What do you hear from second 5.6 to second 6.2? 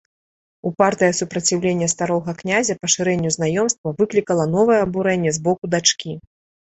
дачкі.